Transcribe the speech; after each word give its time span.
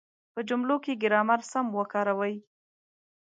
په 0.33 0.39
جملو 0.49 0.75
کې 0.83 0.99
ګرامر 1.01 1.39
سم 1.51 1.65
وکاروئ. 1.77 2.35